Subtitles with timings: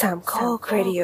[0.00, 1.00] สามข้อครดิโอ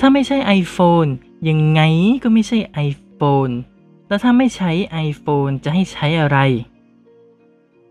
[0.02, 1.10] ้าไม่ใช่ iPhone
[1.48, 1.80] ยังไง
[2.22, 3.52] ก็ไม่ใช่ iPhone
[4.08, 4.70] แล้วถ้าไม่ใช้
[5.08, 6.38] iPhone จะให้ใช้อะไร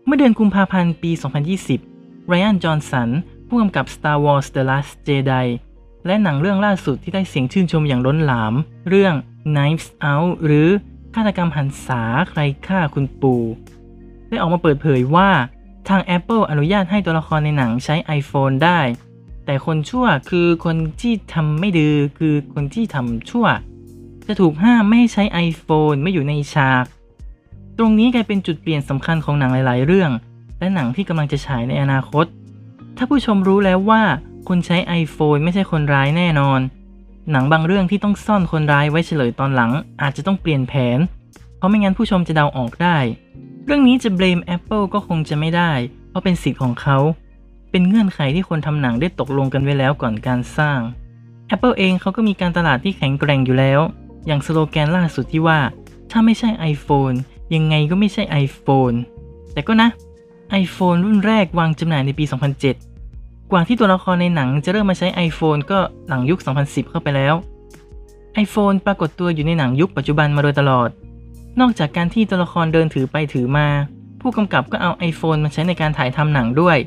[0.04, 1.10] เมื่อเดือนกุมภาพันธ์ปี
[1.70, 3.08] 2020 ไรอัน จอห์นสัน
[3.46, 5.46] ผู้กำกับ Star Wars The Last Jedi
[6.06, 8.54] และหนังเรื่องล่าสุดที่ได้เสียงชื่นชมอย่างล้นหลาม
[8.88, 9.14] เรื่อง
[9.54, 10.68] Knives Out หรือ
[11.14, 13.42] ฆาตกรรมหันษาใครฆ่าคุณปู่
[14.32, 15.30] ได้ออกมาเปิดเผยว่า
[15.88, 18.80] ทาง Apple อนุญาตให้ตัวละครในหนังใช้ iPhone ได้
[19.46, 23.46] แต่คนชั่วคือคนที่ทำไม่ดือคือคนที่ทำชั่ว
[24.26, 26.84] จะถูกห้ามไม่ให้ใช้ iPhone ไม่อยู่ในฉาก
[27.78, 30.10] ตรงนี้กลายเป็นจุดเปลี่ยนสำคัญของหนังหลาย ๆ เรื่อง
[30.58, 32.26] และหนังที่กำลังจะฉายในอนาคต
[32.96, 34.02] ถ้าผู้ชมรู้แล้วว่า
[34.48, 36.60] คนใช้ iPhone ไม่ใช่คนร้ายแน่นอน
[37.30, 39.70] หนังบางเรื่องที่ต้องซ่อนคนร้ายไว้เฉลยตอนหลัง
[40.02, 40.98] อาจจะต้องเปลี่ยนแผน
[41.56, 42.96] เพราะไม่งั้นผู้ชมจะเดาออกได้
[43.66, 45.72] เรื่องนี้จะเบลม Apple ก็คงจะไม่ได้
[46.08, 46.98] เพราะเป็นสิทธิ์ของเขา
[47.70, 50.78] เป็นเงื่อนไขที่คนทำหนังได้ตกลงกันไว้แล้วก่อนการสร้าง
[51.54, 53.80] Apple เองเขาก็มีการตลาดที่แข็งแกร่งอยู่แล้ว
[54.26, 55.58] อย่างสโลแกนล่าสุดที่ว่า
[56.10, 57.16] ถ้าไม่ใช่ iPhone
[57.54, 58.96] ยังไงก็ไม่ใช่ iPhone
[59.52, 59.88] แต่ก็นะ
[60.62, 62.24] iPhone รุ่นแรกวางจำหน่ายในปี
[62.88, 67.34] 2007 กว่าที่ตัวละครในหนังจะเริ่มมาใช้ iPhone ก็หลังยุค 2010 เข้าไปแล้ว
[68.44, 70.88] iPhone ปรากฏตัวอยู่ในหนังยุคปัจจุบันมาโดยตลอด
[71.60, 73.68] นอกจากการที่ตัวละครเดินถือไปถือมา
[74.20, 76.78] ผู้กำกับก็เอา iPhone มาใช้ในการถ่ายทำหนังด้วย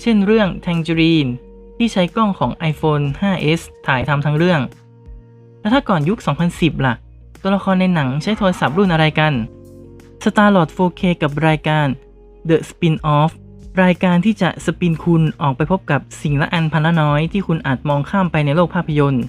[0.00, 1.30] เช่นเรื่อง Tangerine
[1.76, 4.60] ที่ใช้กล้องของ iPhone 5s ถ่ายทำทั้งเรื่อง
[5.60, 6.18] แล้วถ้าก่อนยุค
[6.52, 6.94] 2010 ล่ะ
[7.42, 9.32] ตัวละครในหนังใช้โทรศัพท์รุ่นอะไรกัน
[10.22, 11.86] Starlord 4K กับรายการ
[12.48, 13.30] The Spin-off
[13.82, 19.24] รายการที่จะสปินคุณออกไปพบกับสิ่งละอันพันละน้อยที่คุณอาจมองข้ามไปในโลกภาพยนตร์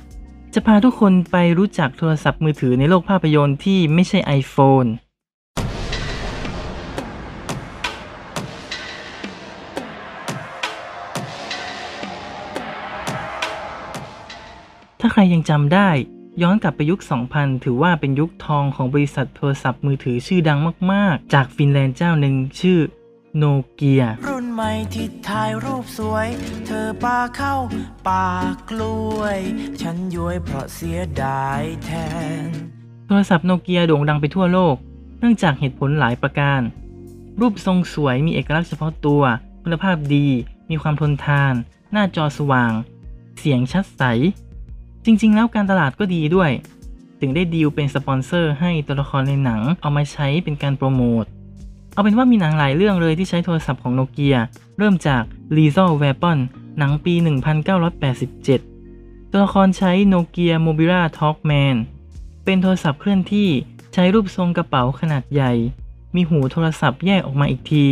[0.55, 4.89] จะพาทุกคนไปรู้จักโทรศัพท์มือถือในโลกภาพยนตร์ที่ไม่ใช่ iPhone
[14.99, 15.89] ถ้าใครยังจำได้
[16.41, 16.99] ย้อนกลับไปยุค
[17.31, 20.59] 2000 ถือว่าเป็นยุคทองของบริษัทโทรศัพท์มือถือชื่อดัง
[20.91, 22.79] มาก ๆ จากฟินแลนด์เจ้าหนึ่งชื่อ
[23.37, 23.43] โน
[23.73, 24.07] เกียร
[24.53, 26.27] ใหม่ที่ถ่ายรูปสวย
[26.65, 27.55] เธอปาเข้า
[28.07, 29.39] ปากกล้วย
[29.81, 31.89] ฉันย้วยเพราะเสียดายแท
[32.45, 32.47] น
[33.07, 34.75] โทรศัพท์โนเกียโด่งดังไปทั่วโลก
[35.19, 36.61] เนื่องจากเหตุผลหลายประการ
[37.39, 39.23] รูปทรงสวยมีเอกลักษณ์เฉพาะตัว
[39.63, 40.27] คุณภาพดี
[40.69, 41.53] มีความทนทาน
[41.91, 42.71] หน้าจอสว่าง
[43.39, 44.03] เสียงชัดใส
[45.05, 46.51] จริง ๆ แล้วการตลาดก็ดีด้วย
[47.19, 51.25] ถึงได้ดีลเป็นสปอนเซอร์ให้ตัวละครในหนังเอามาใช้เป็นการโปรโมท
[51.93, 54.37] เอาเป็นว่ามีหนังหลายเรื่องเลยที่ใช้โทรศัพท์ของโนเกีย
[54.77, 55.23] เริ่มจาก
[55.55, 56.37] Lethal Weapon
[56.77, 57.13] หนังปี
[58.43, 61.75] 1987 ตัวละครใช้โนเกีย Mobila Talkman
[62.45, 63.49] เป็นโทรศัพท์เคลื่อนที่
[63.93, 65.51] ใช้รูปทรงกระเป๋าขนาดใหญ่
[66.15, 67.85] มีหูโทรศัพท์แยกออกมาอีกที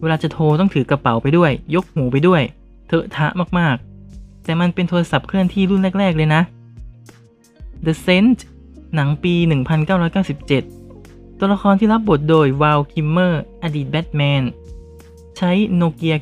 [0.00, 2.42] เวลาจะโทรต้องถือกระเป๋าไปด้วย ยกหูไปด้วย
[2.88, 3.26] เถอะทะ
[3.58, 6.42] มากๆ แต่มันเป็นโทรศัพท์เคลื่อนที่รุ่นแรก ๆ เลยนะ
[7.84, 8.38] The Saint
[8.94, 9.34] หนังปี
[10.20, 10.83] 1997
[11.38, 14.42] ตัวละครที่รับบทโดยวาลคิมเมอร์ อดีตแบทแมน
[15.36, 16.16] ใช้โนเกีย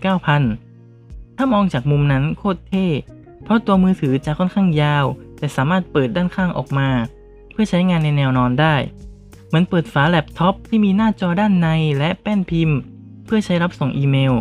[0.64, 2.86] 9000 ถ้ามองจากมุมนั้นโคตรเท่
[3.42, 5.04] เพราะตัวมือถือจะค่อนข้างยาว
[5.38, 6.88] แต่สามารถเปิดด้านข้างออกมา
[7.52, 8.74] เพื่อใช้งานในแนวนอนได้
[9.46, 11.68] เหมือนเปิดฝาแล็ปท็อปที่มีหน้าจอด้านใน
[11.98, 12.78] และแป้นพิมพ์
[13.24, 14.32] เพื่อใช้รับส่งอีเมล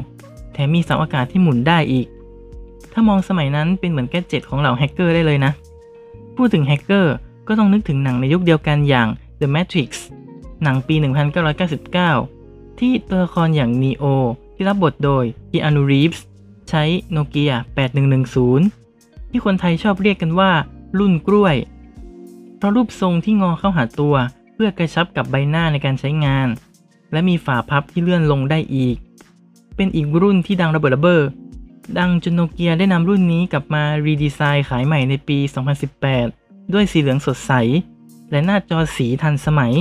[0.53, 2.07] แถมมีเสาอากาศที่หมุนได้อีก
[2.93, 5.51] ถ้ามองสมัยนั้นเป็นเหมือน gadget ของเหล่าแฮกเกอร์ได้เลยนะ
[6.35, 7.15] พูดถึงแฮกเกอร์
[7.47, 9.07] ก็ต้องนึกถึงหนังในยุคเดียวกันอย่าง
[9.39, 9.89] The Matrix
[10.63, 10.95] หนังปี
[12.07, 14.05] 1999 ที่ตัวละครอย่าง Neo
[14.55, 16.22] ที่รับบทโดย Keanu Reeves
[16.69, 17.53] ใช้โนเกีย
[18.41, 20.51] 8110 ที่คนไทยชอบเรียกกันว่า
[20.99, 21.55] รุ่นกล้วย
[22.57, 24.16] เพราะรูปทรงที่งอเข้าหาตัว
[24.53, 26.47] เพื่อกระชับกับใบหน้าในการใช้งาน
[27.11, 28.97] และมีฝาพับที่เลื่อนลงได้อีก
[29.75, 31.22] เป็นอีกรุ่นที่ดังระเบิดระเบ้อ
[31.97, 35.38] ดังจนโนเกียได้นำรุ่นนี้กลับมารีดีไซน์ขายใหม่ในปี
[36.05, 37.51] 2018 ด้วยสีเหลืองสดใส
[38.31, 39.73] และหน้าจอสีทันสมัย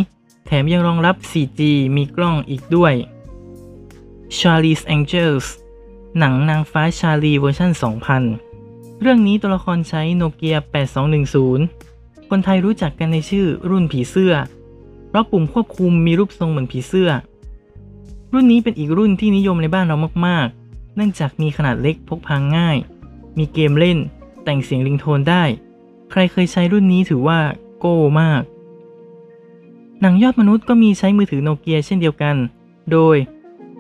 [0.53, 1.61] แถมยังรองรับ 4G
[1.97, 2.95] มีกล้องอีกด้วย
[4.39, 5.47] Charlie's Angels
[6.19, 7.71] หนังนางฟ้าชาลีเวอร์ชัน
[8.37, 10.57] 2000 เรื่องนี้ตัวละครใช้โนเกีย
[11.43, 14.35] 8210 คนไทยรู้จักกันในชื่อรุ่นผีเสื้อ
[15.09, 17.11] เพราะปุ่มควบคุมมีรูปทรงเหมือนผีเสื้อ
[18.33, 19.97] รุ่นนี้เป็นอีกรุ่นที่นิยมในบ้านเรา
[20.27, 22.77] มากๆ เนื่องจากมีขนาดเล็กพกพาง่าย
[23.39, 23.99] มีเกมเล่น
[24.45, 25.45] แต่งเสียงริงโทนได้
[26.11, 27.39] ใครเคยใช้รุ่นนี้ถือว่า
[27.79, 28.43] โก้มาก
[30.03, 32.37] หนังยอดมนุษย์ก็มีใช้มือถือโนเกียเช่นเดียวกัน
[32.93, 33.17] โดย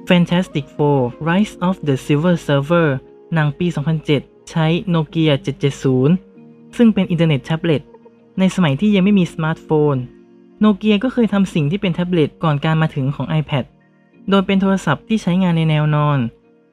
[0.08, 2.88] Fantastic Four Rise of the Silver Surfer
[3.34, 3.66] หนังปี
[4.08, 5.32] 2007 ใช้โนเกีย
[6.04, 7.82] 770 ซึ่งเป็นอินเทอร์เน็ตแท็บเล็ต
[8.38, 9.96] ในสมัยที่ยังไม่มีสมาร์ทโฟน
[10.60, 13.64] โนเกียก็เคยทำสิ่งที่เป็นแท็บเล็ตก่อนการมาถึงของ iPad
[14.30, 16.18] โดยเป็นโทรศัพท์ที่ใช้งานในแนวนอน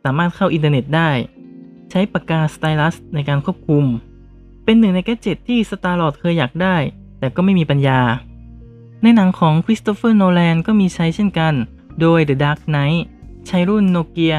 [0.03, 1.09] สามารถเข้าอินเทอร์เน็ตได้
[1.91, 3.85] ใช้ปากกา stylus ในการควบคุม
[4.63, 6.75] เป็นหนึ่งใน gadget ที่สตาร์ลอร์ดเคยอยากได้
[7.19, 7.99] แต่ก็ไม่มีปัญญา
[9.01, 11.53] ในหนังของคริสโตเฟอร์โนแลนก็มีใช้เช่นกัน
[12.01, 13.01] โดย The Dark Knight
[13.47, 14.35] ใช้รุ่น Nokia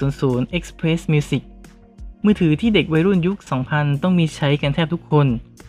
[0.00, 1.42] 5800 Express Music
[2.24, 3.36] มือถือที่เด็กวัยรุ่นยุค
[3.70, 5.26] 2000 ต้องมีใช้กันแทบทุกคน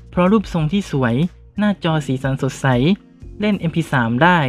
[0.10, 1.16] เพราะรูปทรงที่สวย
[1.58, 2.68] หน้าจอสีสันสดใส
[3.40, 3.94] เล่น MP3
[4.24, 4.40] ได้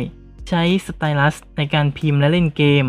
[0.48, 2.84] ใช้สไตลัสในการพิมพ์และเล่นเกม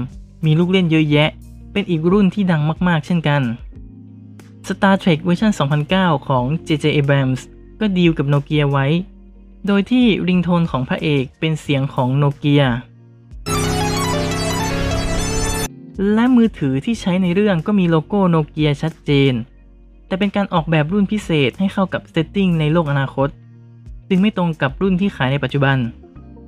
[0.46, 1.30] มีลูกเล่นเยอะแยะ
[1.72, 3.42] เป็นอีกรุ่นที่ดังมาก ๆ เช่นกัน
[4.68, 5.52] Star Trek เวอร์ชัน
[5.90, 6.86] 2009 ของ J.J.
[7.02, 7.42] Abrams
[7.80, 8.88] ก็ดีลกับโนเกียไว้
[9.68, 12.64] โดยที่ริงโทนของพระเอกเป็นเสียงของโนเกีย
[16.14, 19.34] และมือถือที่ใช้ในเรื่องก็มีโลโก้โนเกียชัดเจน
[20.08, 23.30] แต่เป็นการออกแบบรุ่นพิเศษให้เข้ากับ setting ในโลกอนาคต
[24.10, 25.78] จึงไม่ตรงกับรุ่นที่ขายในปัจจุบัน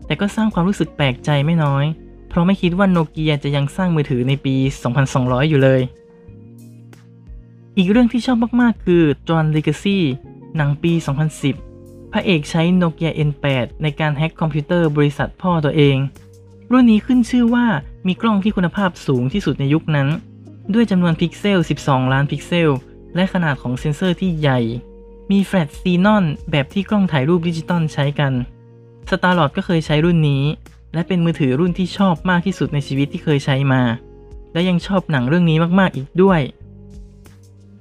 [0.05, 1.85] แต่ก็สร้างความรู้สึกแปลกใจไม่น้อย
[2.29, 4.55] เพราะไม่คิดว่าโนเกียจะยังสร้างมือถือในปี
[5.03, 5.81] 2200 อยู่เลย
[7.77, 9.97] อีกเรื่องที่ชอบมากๆ คือ Tron Legacy
[10.55, 10.91] หนังปี
[11.31, 11.64] 2010
[12.15, 15.97] พระเอกใช้ Nokia N8 ในการแฮ็กคอมพิวเตอร์บริษัทพ่อตัวเอง
[16.71, 17.65] รุ่นนี้ขึ้นชื่อว่า
[18.07, 20.07] มีกล้องที่คุณภาพสูงที่สุดในยุคนั้น
[20.73, 22.69] ด้วยจำนวนพิกเซล 12 ล้านพิกเซล
[23.15, 24.59] และขนาดของเซ็นเซอร์ที่ใหญ่
[25.31, 28.33] มีแฟลชซีนอนแบบที่กล้องถ่ายรูปดิจิตอลใช้กัน
[29.09, 30.43] Star-Lord ก็เคยใช้รุ่นนี้
[30.93, 33.81] และเป็นมือถือรุ่นที่ชอบมากที่สุดในชีวิตที่เคยใช้มา
[34.53, 36.41] และยังชอบหนังเรื่องนี้มากๆอีกด้วย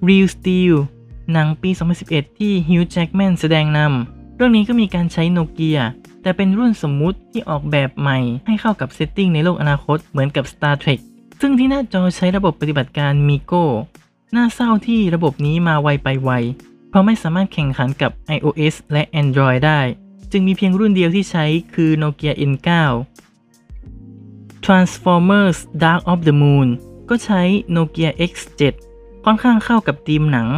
[0.06, 0.74] Real Steel
[1.32, 1.70] หนังปี
[2.04, 5.80] 2011 ที่ Hugh Jackman แสดงนำ เรื่องนี้ก็มีการใช้โนเกีย
[6.22, 11.00] แต่เป็นรุ่นสมมุติที่ออกแบบใหม่ให้เข้ากับเซตติ้งในโลกอนาคตเหมือนกับ Star Trek
[11.40, 13.64] ซึ่งที่หน้าจอใช้ระบบปฏิบัติการ Migo
[14.36, 16.30] น่าเศร้าที่ระบบนี้มาไวไปไว
[16.88, 19.80] เพราะไม่สามารถแข่งขันกับ iOS และ Android ได้
[20.32, 21.44] จึงมีเพียงรุ่นเดียวที่ใช้
[21.74, 22.70] คือ Nokia N9
[24.64, 26.68] Transformers Dark of the Moon
[27.08, 27.42] ก็ใช้
[27.76, 28.62] Nokia X7
[29.24, 30.48] ค่อนข้างเข้ากับธีมหนัง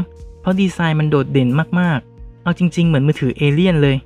[0.41, 1.49] เพราะดีไซน์มันโดดเด่น
[1.81, 2.16] มากๆ
[2.47, 3.97] เอาจริง ๆ เหมือนมือถือเอเลี่ยนเลย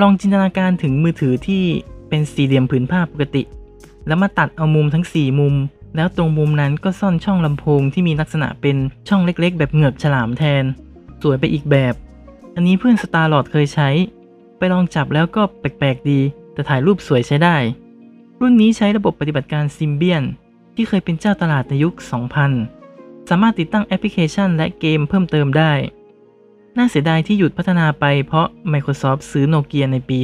[0.00, 1.64] ลองจินตนาการถึงมือถือที่
[2.08, 3.42] เป็นสี่เหลี่ยมผืนผ้าปกติ
[4.06, 5.54] แล้วมาตัดเอามุมทั้ง 4 มุม
[5.96, 8.76] แล้วตรงมุมนั้นก็ซ่อนช่องลำโพงที่มีลักษณะเป็น
[9.08, 10.64] ช่องเล็กๆ แบบเหงือกฉลามแทน
[11.22, 11.94] สวยไปอีกแบบ
[12.54, 13.88] อันนี้เพื่อนสตาร์ลอดเคยใช้
[14.58, 16.20] ไปลองจับแล้วก็แปลกๆดี
[16.52, 17.56] แต่ถ่ายรูปสวยใช้ได้
[18.40, 20.22] รุ่นนี้ใช้ระบบปฏิบัติการ Symbian
[20.74, 21.94] ที่เคยเป็นเจ้าตลาดในยุค
[22.62, 25.72] 2000 สามารถติดตั้งแอปพลิเคชันและเกมเพิ่มเติมได้
[26.76, 30.18] น่าเสียดายที่หยุดพัฒนาไปเพราะ Microsoft ซื้อโนเกียในปี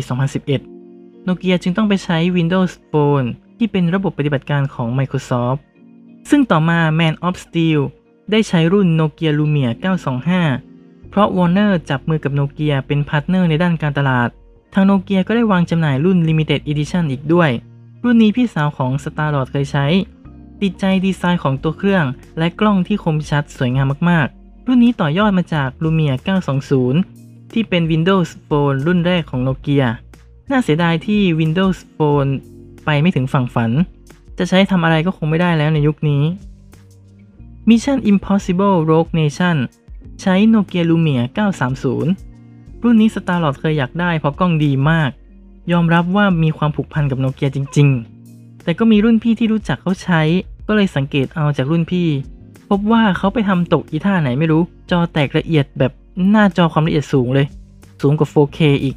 [0.59, 3.29] 2011 โนเกียจึงต้องไปใช้ Windows Phone
[3.59, 5.61] ที่เป็นระบบปฏิบัติการของ Microsoft
[6.31, 7.81] ซึ่งต่อมา Man of Steel
[8.31, 9.69] ได้ใช้รุ่น Nokia Lumia
[10.41, 14.29] 925 เพราะ Warner จับมือกับโนเกียเป็น partner ในด้านการตลาด
[14.75, 17.51] ทางโนเกียก็ได้วางจำหน่ายรุ่น Limited Edition อีกด้วย
[18.05, 19.87] รุ่นนี้พี่สาวของ Starlord เคยใช้
[20.63, 22.05] ติดใจดีไซน์ของตัวเครื่อง
[22.39, 26.15] และกล้องที่คมชัดสวยงามมากๆ รุ่นนี้ต่อยอดมาจาก Lumia
[26.83, 29.85] 920 ที่เป็น Windows Phone รุ่นแรกของโนเกีย
[30.51, 32.31] น่าเสียดายที่ Windows Phone
[32.85, 33.71] ไปไม่ถึงฝั่งฝัน
[34.39, 36.23] จะใช้ทำอะไรก็คงไม่ได้แล้วในยุคนี้
[37.69, 39.57] Mission Impossible Rogue Nation
[40.21, 41.23] ใช้ Nokia Lumia
[42.03, 45.11] 930 รุ่นนี้ Starlord เคยอยากได้เพราะกล้องดีมาก
[45.73, 47.89] ยอมรับว่ามีความผูกพันกับโนเกียจริง
[48.27, 50.23] ๆ แต่ก็มีรุ่นพี่ที่รู้จักเขาใช้
[50.67, 52.09] ก็เลยสังเกตเอาจากรุ่นพี่
[52.77, 55.93] พบว่าเขาไปทำตกอีท่าไหนไม่รู้ จอแตกละเอียดแบบ
[56.31, 57.47] หน้าจอความละเอียดสูงเลย
[58.03, 58.97] สูงกว่า 4K อีก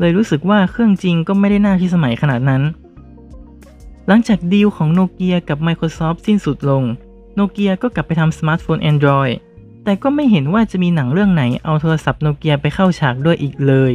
[0.00, 2.62] เลยรู้สึกว่าเครื่องจริงก็ไม่ได้น่าที่สมัยขนาดนั้น
[4.06, 6.82] หลังจากดีลของโนเกียกับ Microsoft สิ้นสุดลง
[7.34, 9.34] โนเกียก็กลับไปทำสมาร์ทโฟน Android
[9.84, 13.92] แต่ก็ไม่เห็นว่าจะมีหนังเรื่องไหนเอาโทรศัพท์โนเกียไปเข้าฉากด้วยอีกเลย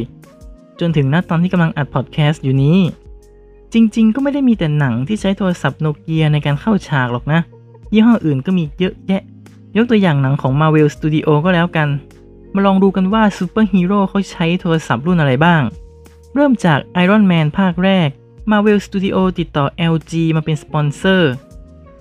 [0.80, 2.78] จนถึงณตอนที่กำลังอัดพอดแคสต์อยู่นี้
[3.72, 7.40] จริง ๆ ก็ไม่ได้มีแต่หนังที่ใช้โทรศัพท์โนเกียในการเข้าฉากหรอกนะ
[7.92, 9.22] ยี่ห้ออื่นก็มีเยอะแยะ
[9.76, 11.88] ยกตัวอย่างหนังของ Marvel Studio ก็แล้วกัน
[12.54, 15.62] มาลองดูกันว่าซูเปอร์ฮีโร่เขาใช้โทรศัพท์รุ่นอะไรบ้าง
[16.34, 18.08] เริ่มจาก Iron Man ภาคแรก
[18.50, 21.32] Marvel Studio ติดต่อ LG มาเป็นสปอนเซอร์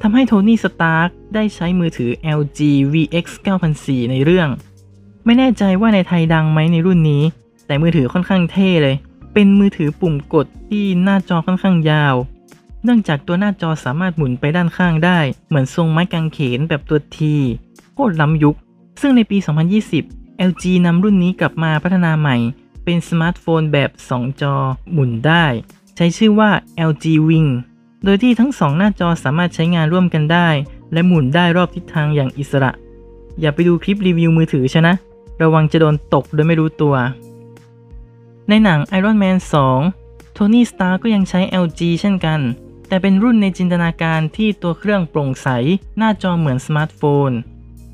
[0.02, 2.60] ทำให้โทนี่สตาร์กได้ใช้มือถือ LG
[2.94, 3.26] VX
[3.70, 4.50] 9004ในเรื่อง
[5.26, 7.24] ไม่แน่ใจว่าในไทยดังไหมในรุ่นนี้
[7.66, 8.96] แต่มือถือค่อนข้างเท่เลย
[9.34, 12.16] เป็นมือถือปุ่มกดที่หน้าจอค่อนข้างยาว
[12.84, 17.36] เนื่องจากตัวหน้าจอสามารถหมุนไปด้านข้างได้ เหมือนทรงไม้กางเขนแบบตัวที
[17.94, 18.56] โคตรล้ำยุค
[19.02, 19.38] ซึ่งในปี
[19.90, 22.38] 2020 LG นำรุ่นนี้กลับมาพัฒนาใหม่
[22.84, 24.56] เป็นสมาร์ทโฟนแบบ 2 จอ
[24.92, 25.46] หมุนได้
[25.96, 26.52] ใช้ชื่อว่า
[26.90, 27.50] LG Wing
[28.04, 30.48] โดยที่ทั้งสองหน้าจอสามารถใช้งานร่วมกันได้
[30.94, 32.72] และหมุนได้รอบทิศทางอย่างอิสระ
[33.40, 34.94] อย่าไปดูคลิปรีวิวมือถือเชียวนะ
[35.42, 36.96] ระวังจะโดนตกโดยไม่รู้ตัว
[38.50, 39.38] ในหนัง Iron Man
[39.86, 42.40] 2 โทนี่ สตาร์ก็ยังใช้ LG เช่นกัน
[42.90, 45.48] แต่เป็นรุ่นในจินตนาการที่ตัวเครื่องโปร่งใส
[45.98, 47.32] หน้าจอเหมือนสมาร์ทโฟน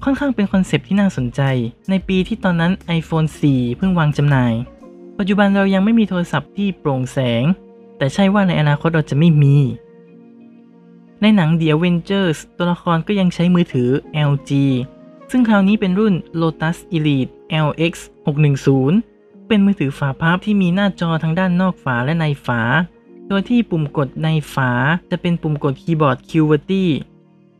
[0.03, 1.41] ค่อนข้างเป็น concept ที่น่าสนใจ
[1.89, 4.53] ในปีที่ตอนนั้น iPhone 4 เพิ่งวางจำหน่าย
[5.17, 7.43] ปัจจุบันเรายังไม่มีโทรศัพท์ที่โปร่งแสง
[7.97, 9.57] แต่ใช่ว่าในอนาคตเราจะไม่มี
[11.21, 13.89] ในหนัง The Avengers ตัวละครก็ยังใช้มือถือ
[14.31, 14.51] LG
[15.31, 17.31] ซึ่งคราวนี้เป็นรุ่น Lotus Elite
[17.67, 17.93] LX
[18.65, 22.61] 610เป็นมือถือฝาพับที่มีหน้าจอทั้งด้านนอกฝาและในฝา
[23.27, 24.71] โดยที่ปุ่มกดในฝา
[25.11, 26.85] จะเป็นปุ่มกดคีย์บอร์ด QWERTY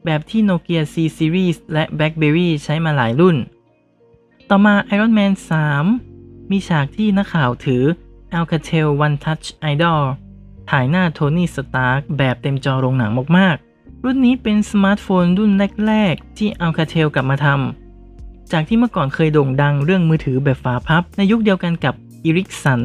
[0.05, 3.37] แบบที่ Nokia C Series และ BlackBerry ใช้มาหลายรุ่น
[4.49, 5.33] ต่อมา Iron Man
[5.91, 7.83] 3 มีฉากที่นักข่าวถือ
[8.37, 10.01] Alcatel One Touch Idol
[10.69, 15.51] ถ่ายหน้าโทนี่สตาร์กแบบเต็มจอโรงหนังมากๆ รุ่นนี้เป็นสมาร์ทโฟนรุ่น
[15.87, 21.93] แรก ๆ ที่ Alcatel กลับมาทำ จากที่เมื่อก่อนเคยโด่งดังเรื่องมือถือแบบฝาพับ ในยุคเดียวกันกับ
[22.25, 22.81] Ericsson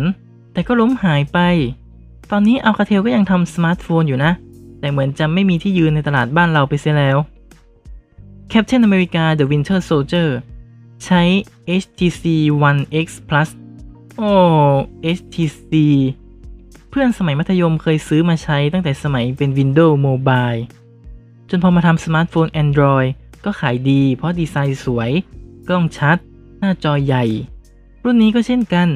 [0.52, 1.38] แต่ก็ล้มหายไป
[2.30, 4.32] ตอนนี้ Alcatel ก็ยังทำสมาร์ทโฟนอยู่นะ
[4.80, 7.16] แต่เหมือนจะไม่มีที่ยืนในตลาดบ้านเราไปเสียแล้ว
[8.52, 10.28] Captain America The Winter Soldier
[11.04, 11.22] ใช้
[11.82, 12.24] HTC
[12.68, 13.48] One X Plus
[14.18, 14.32] โอ้
[15.16, 15.72] HTC
[16.90, 20.60] เพื่อนสมัยมัธยมเคยซื้อมาใช้ตั้งแต่สมัยเป็น Windows Mobile
[21.50, 23.08] จนพอมาทำสมาร์ทโฟน Android
[23.44, 25.10] ก็ขายดีเพราะดีไซน์สวย
[25.68, 26.16] กล้องชัด
[26.58, 27.24] หน้าจอใหญ่
[28.04, 28.88] รุ่นนี้ก็เช่นกัน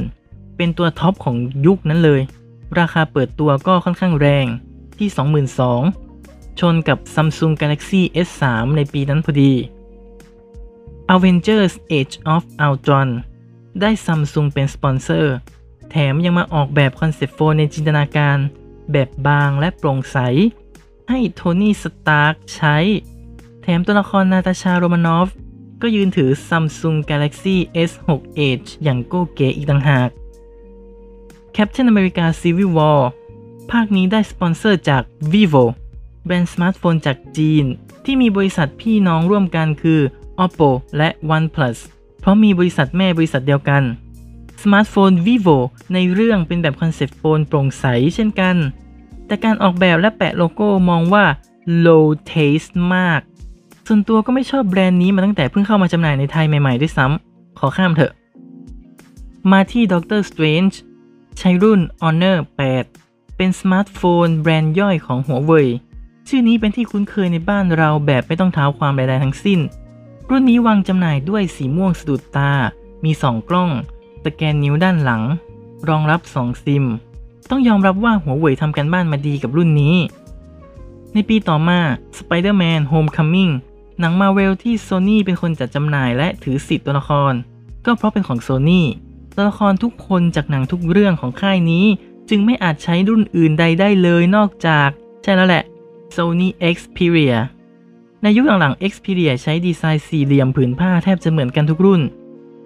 [0.57, 1.37] เป็นตัวท็อปของ
[1.67, 2.21] ยุคนั้นเลย
[2.81, 4.47] ราคาเปิดตัวก็ค่อนข้างแรง
[4.99, 5.09] ที่
[5.89, 8.43] 22,000 ชนกับ Samsung Galaxy S3
[8.77, 9.53] ในปีนั้นพอดี
[11.15, 13.09] Avengers Age of Ultron
[13.81, 15.35] ได้ Samsung เป็นสปอนเซอร์
[15.91, 18.39] แถมยังมาออกแบบ concept phone ในจินตนาการ
[18.93, 20.19] แบบบางและโปร่งใส
[21.11, 22.77] ให้โทนี่สตาร์กใช้
[23.63, 25.29] แถมตัวละครนาตาชาโรมานอฟ
[25.83, 27.57] ก็ยืนถือ Samsung Galaxy
[27.89, 28.09] S6
[28.49, 30.09] Edge อย่างโก้เก๋อีกต่างหาก
[31.57, 33.01] Captain America Civil War
[33.71, 35.65] ภาคนี้ได้สปอนเซอร์จาก Vivo
[36.25, 37.65] แบรนด์สมาร์ทโฟนจากจีน
[38.05, 40.01] ที่มีบริษัทพี่น้องร่วมกันคือ
[40.45, 41.79] Oppo และ OnePlus
[42.21, 43.83] เพราะมีบริษัทแม่บริษัทเดียวกัน
[44.63, 45.59] สมาร์ทโฟน Vivo
[45.95, 47.85] ในเรื่องเป็นแบบ concept phone โปร่งใส
[48.15, 48.57] เช่นกัน
[49.27, 51.25] แต่การออกแบบและแปะโลโก้มองว่า
[51.87, 53.21] low taste มาก
[53.87, 58.13] ส่วนตัวก็ไม่ชอบแบรนด์นี้มาตั้งแต่เพิ่งเข้ามาจำหน่ายในไทยใหม่ ๆ ด้วยซ้ำขอข้ามเถอะ
[59.53, 60.75] มาที่ Doctor Strange
[61.39, 62.39] ใช้รุ่น Honor
[62.89, 65.69] 8 เป็นสมาร์ทโฟนแบรนด์ย่อยของหัวเว่ย
[66.29, 69.61] ชื่อนี้เป็นที่คุ้นเคยในบ้านเราแบบไม่ต้องเท้าความใดๆทั้งสิ้น
[70.31, 72.53] รุ่นนี้วางจำหน่ายด้วยสีม่วงสะดุดตา
[73.05, 73.71] มี 2 กล้อง
[74.25, 75.23] สแกนนิ้วด้านหลัง
[75.89, 76.85] รองรับ 2 ซิม
[77.51, 79.97] ต้องยอมรับว่าหัวเว่ยทำกันบ้านมาดีกับรุ่นนี้
[81.15, 81.79] ในปีต่อมา
[82.19, 83.53] Spider-Man Homecoming
[84.01, 87.33] หนังมาเวลที่ Sony เป็นคนจัดจำหน่ายและถือสิทธิ์ตัวละคร
[87.85, 88.83] ก็เพราะเป็นของ Sony
[89.35, 91.85] ตัวละครทุกคนจากหนังทุกเรื่องของค่ายนี้
[92.31, 94.89] จึงไม่อาจใช้รุ่นอื่นใดได้เลยนอกจาก
[95.23, 95.65] ใช่แล้วแหละ
[96.17, 97.35] Sony Xperia
[98.23, 102.01] ในยุคหลังๆ Xperia ใช้ดีไซน์สี่เหลี่ยมผืนผ้าแทบจะเหมือนกันทุกรุ่น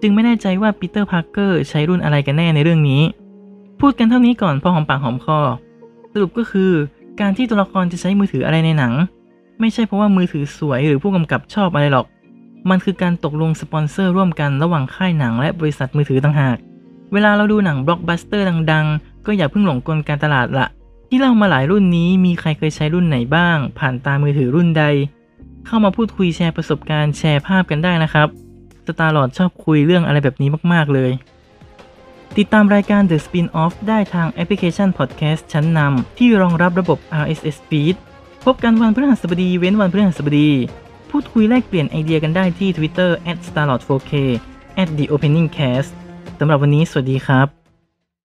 [0.00, 3.02] จึงไม่แน่ใจว่าปีเตอร์พาร์เกอร์ใช้รุ่นอะไรกันแน่ในเรื่องนี้
[3.80, 5.38] พูดกันเท่านี้ก่อนพอหอมปากหอมคอ
[6.12, 6.72] สรุปก็คือ
[7.20, 8.92] การที่ตัวละครจะใช้มือถืออะไรในหนัง
[9.60, 12.06] ไม่ใช่เพราะว่ามือถือสวยหรือผู้กำกับชอบอะไรหรอก
[12.70, 16.56] มันคือการตกลงสปอนเซอร์ร่วมกันระหว่างค่ายหนังและบริษัทมือถือต่างหาก
[17.12, 20.66] เวลาเราดูหนังบล็อกบัสเตอร์ดังๆ ก็อย่าเพิ่งหลงกลการตลาดละ
[21.08, 24.84] ที่เล่ามาหลายรุ่นนี้มีใครเคยใช้รุ่นไหนบ้าง ผ่านตามือถือรุ่นใด
[25.66, 28.28] เข้ามาพูดคุยแชร์ประสบการณ์แชร์ภาพกันได้นะครับ
[28.86, 31.10] สตาร์ลอดชอบคุยเรื่องอะไรแบบนี้มากๆเลย
[32.36, 37.96] ติดตามรายการ The Spin-off ได้ทางแอปพลิเคชัน Podcast ชั้นนำที่รองรับระบบ RSS feed
[38.44, 40.50] พบกันวันพฤหัสบดีเว้นวันพฤหัสบดี
[41.10, 43.10] พูดคุยแลกเปลี่ยนไอเดียกันได้ที่ Twitter
[43.46, 44.12] @starlord4k
[44.96, 45.90] @theopeningcast
[46.38, 47.67] สำหรับวันนี้สวัสดีครับ